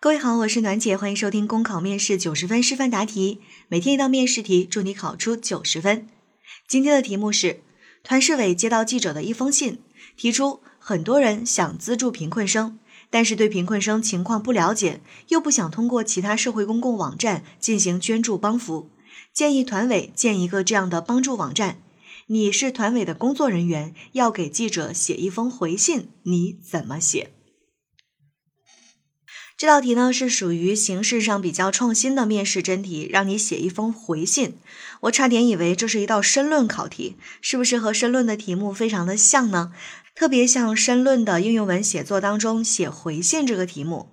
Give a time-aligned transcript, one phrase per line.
[0.00, 6.06] 各位好，我是暖姐，欢迎收听公考面试九十分示范答题，每天一道面试题，祝你考出九十分。
[6.68, 7.64] 今天的题目是：
[8.04, 9.80] 团市委接到记者的一封信，
[10.16, 12.78] 提出很多人想资助贫困生，
[13.10, 15.00] 但是对贫困生情况不了解，
[15.30, 18.90] 又不想通过其他社会公共网站进行捐助帮扶，
[19.34, 21.82] 建议团委建一个这样的帮助网站。
[22.28, 27.32] 你是团委的工作人员，要给记者写一封回信，你怎么写？
[29.58, 34.54] 这道题呢是属于形式上比较创新的面试真题，让你写一封回信。
[35.00, 39.72] 我差点以为这是一道申论考题，是不是和申论的题目非常的像呢？
[40.14, 44.08] 特别像申论的应用文写作当中写回信这个题目。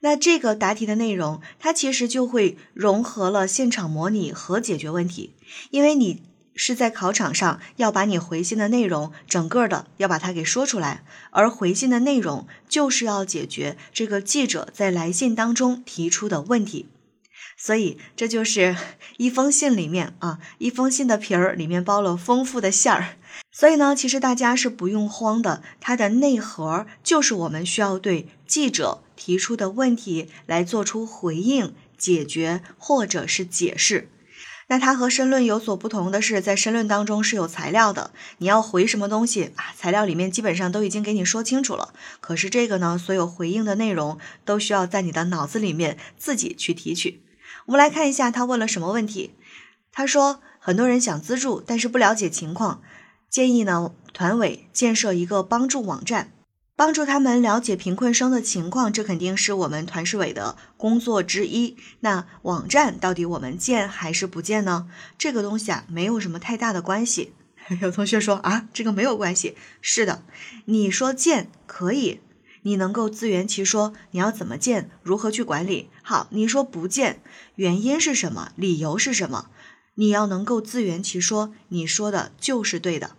[0.00, 5.34] 那这个答题的内容，它其实就会融合了现场模拟和解决问题，
[5.70, 6.33] 因为你。
[6.54, 16.88] 是在考场上要把你回信的内容整个的要把它给说出来，而回信的内容就是要解决这个记者在来信当中提出的问题，
[17.56, 18.76] 所以这就是
[19.18, 23.16] 一封信里面啊，一封信的皮儿里面包了丰富的馅儿，
[23.50, 34.08] 所以呢，其实大家是不用慌的，它的内核就是我们需要对记者提出的问题来做出回应、解决或者是解释。
[34.68, 39.74] 那它和申论有所不同的是，在申论当中是有材料的，你要回什么东西啊？
[39.76, 41.92] 材料里面基本上都已经给你说清楚了。
[42.20, 47.22] 可是这个呢，所有回应的内容都需要在你的脑子里面自己去提取。
[47.66, 49.34] 我们来看一下他问了什么问题。
[49.92, 52.82] 他说，很多人想资助，但是不了解情况，
[53.28, 56.32] 建议呢团委建设一个帮助网站。
[56.76, 61.76] 帮助他们了解贫困生的情况，这肯定是我们团市委的工作之一。
[62.00, 64.88] 那网站到底我们建还是不建呢？
[65.16, 67.32] 这个东西啊，没有什么太大的关系。
[67.80, 69.56] 有同学说啊，这个没有关系。
[69.80, 70.24] 是的，
[70.64, 72.20] 你说建可以，
[72.62, 75.90] 你能够自圆其说，你要怎么建，如何去管理？
[76.02, 77.22] 好，你说不建，
[77.54, 78.50] 原因是什么？
[78.56, 79.46] 理由是什么？
[79.94, 83.12] 你要能够自圆其说，你说的就是对的，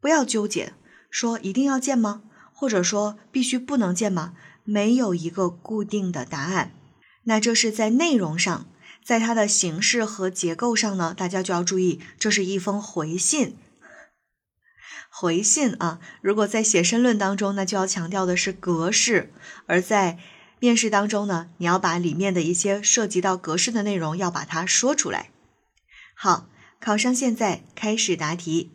[0.00, 0.74] 不要纠结，
[1.10, 2.22] 说一定要建吗？
[2.60, 4.34] 或者说必须不能见吗？
[4.64, 6.74] 没有一个固定的答案。
[7.22, 8.66] 那这是在内容上，
[9.02, 11.14] 在它的形式和结构上呢？
[11.16, 13.56] 大家就要注意，这是一封回信。
[15.10, 19.30] 回信啊，如果在写申论当中，那就要强调的是格式；
[19.66, 20.18] 而在
[20.58, 25.30] 面试当中呢，你要把里面的一些涉及到格式的内容要把它说出来。
[26.14, 26.46] 好，
[26.78, 28.70] 考生现在开始答题。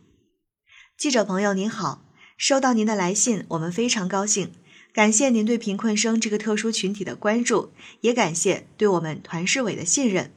[0.98, 2.05] 记者朋友您好。
[2.38, 4.52] 收到您的来信，我们非常高兴，
[4.94, 10.32] 感谢您对贫困生这个特殊群体的关注，也感谢对我们团市委的信任。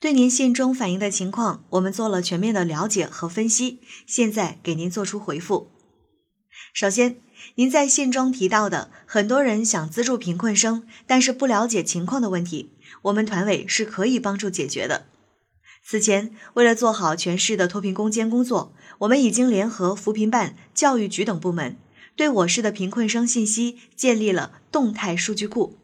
[0.00, 5.70] 对您信中反映的情况，我们做了全面的了解和分析，现在给您做出回复。
[6.72, 7.16] 首先，
[7.56, 15.06] 您在信中提到的很多人想资助贫困生，但是不了解情况的问题，我们团委是可以帮助解决的。
[15.84, 21.76] 此前，为了做好全市的脱贫攻坚工作，我们已经联合扶贫办、教育局等部门，
[22.14, 25.76] 对我市的贫困生信息建立了动态数据库，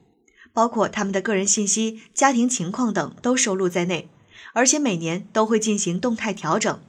[0.53, 4.08] 包括他们的个人信息、家庭情况等都收录在内，
[4.54, 6.81] 而且每年都会进行动态调整。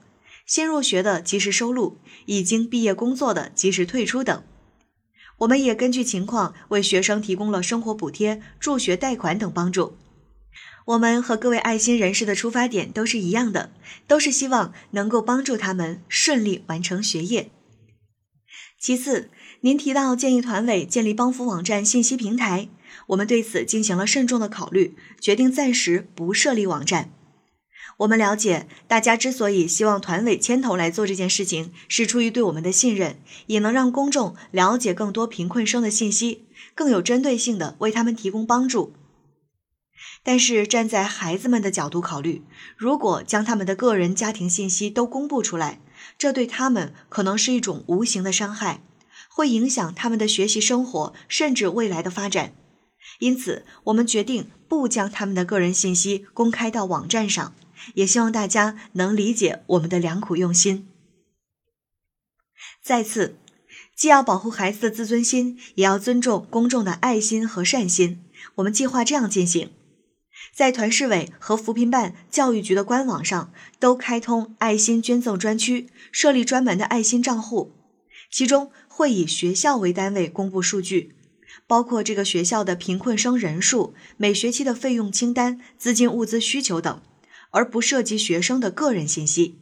[0.45, 4.43] 新入学的及时收录，已经毕业工作的及时退出等。
[5.39, 9.97] 我们也根据情况为学生提供了生活补贴、助学贷款等帮助。
[10.89, 13.71] 我们和各位爱心人士的出发点都是一样的，
[14.07, 17.51] 都是希望能够帮助他们顺利完成学业。
[18.79, 19.29] 其次，
[19.61, 22.69] 您提到建议团委建立帮扶网站信息平台，
[23.07, 27.11] 我们对此进行了慎重的考虑，决定暂时不设立网站。
[27.97, 38.93] 我们了解，大家之所以希望团委牵头来做这件事情，是出于对我们的信任，也能让公众了解更多贫困生的信息，更有针对性的为他们提供帮助。
[40.23, 42.43] 但是站在孩子们的角度考虑，
[42.77, 45.81] 如果将他们的个人家庭信息都公布出来，
[46.17, 48.81] 这对他们可能是一种无形的伤害，
[49.29, 52.53] 会影响他们的学习生活，甚至未来的发展。
[53.19, 57.53] 因此，我们决定不将他们的个人信息公开到网站上，
[57.95, 60.87] 也希望大家能理解我们的良苦用心。
[62.83, 63.37] 再次，
[63.95, 68.23] 既要保护孩子的自尊心，也要尊重公众的爱心和善心。
[68.55, 69.71] 我们计划这样进行。
[70.53, 77.73] 在团市委和扶贫办、教育局的官网上都开通爱心捐赠专区，设立专门的爱心账户，
[78.31, 81.15] 其中会以学校为单位公布数据，
[81.67, 87.01] 包括这个学校的贫困生人数、每学期的费用清单、资金物资需求等，
[87.51, 89.59] 而不涉及学生的个人信息。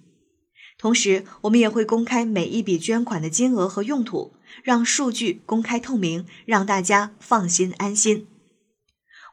[0.78, 4.34] 同时，我们也会公开每一笔捐款的金额和用途，
[4.64, 8.28] 让数据公开透明，让大家放心安心。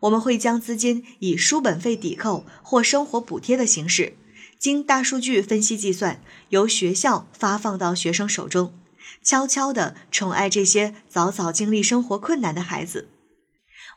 [0.01, 4.15] 我们会将资金以书本费抵扣或生活补贴的形式，
[4.59, 6.21] 经大数据分析计算，
[6.51, 8.75] 由学校发放到学生手中，
[9.23, 13.09] 悄悄地宠爱这些早早经历生活困难的孩子。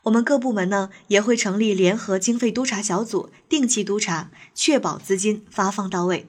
[0.04, 6.28] 我们各部门呢也会成立联合经费督查小组，定期督查，确保资金发放到位。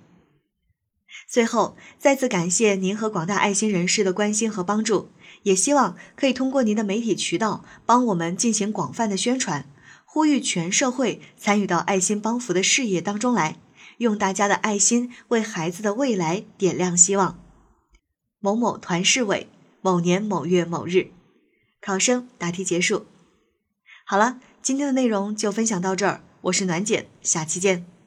[1.27, 5.10] 最后，再次感谢您和广大爱心人士的关心和帮助，
[5.44, 9.66] 也希望可以通过您的媒体渠道帮我们进行广泛的宣传，
[10.06, 13.58] 呼吁全社会参与到爱心帮扶的事业当中来，
[13.98, 17.40] 用大家的爱心为孩子的未来点亮希望。
[18.40, 19.48] 某某团市委，
[19.82, 21.12] 某年某月某日，
[21.82, 23.06] 考生答题结束。
[24.06, 27.99] 好了，今天的内容就分享到这儿，我是暖姐，下期见。